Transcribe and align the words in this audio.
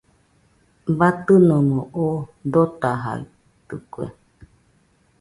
Batɨnomo 0.97 1.79
oo 2.03 2.11
dotajaitɨkue. 2.51 4.05